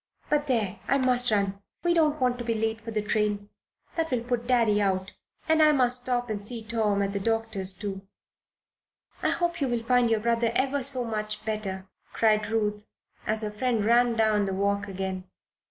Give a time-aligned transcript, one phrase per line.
[0.31, 0.79] "But there!
[0.87, 1.61] I must run.
[1.83, 3.49] We don't want to be late for the train.
[3.95, 5.11] That will put Daddy out.
[5.47, 8.07] And I must stop and see Tom at the doctor's, too."
[9.21, 12.87] "I hope you will find your brother ever so mach better," cried Ruth,
[13.27, 15.25] as her friend ran down the walk again.